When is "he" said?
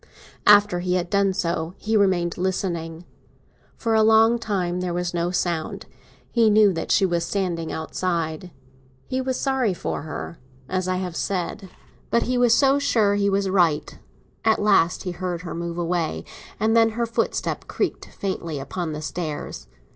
0.79-0.95, 1.77-1.95, 6.31-6.49, 9.05-9.21, 12.23-12.35, 13.13-13.29, 15.03-15.11